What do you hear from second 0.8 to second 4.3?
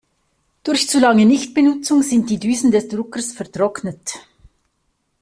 zu lange Nichtbenutzung sind die Düsen des Druckers vertrocknet.